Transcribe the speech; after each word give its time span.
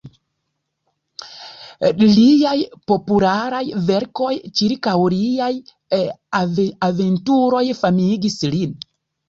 Liaj 2.03 2.53
popularaj 2.93 3.61
verkoj 3.91 4.31
ĉirkaŭ 4.61 4.97
liaj 5.19 5.53
aventuroj 6.89 7.65
famigis 7.85 8.43
lin. 8.59 8.77